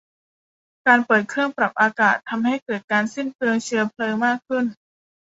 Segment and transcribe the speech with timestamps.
[0.85, 4.65] การเปิดเครื่องปรับอากาศทำให้เกิดการสิ้นเปลืองเชื้อเพลิงมากขึ้น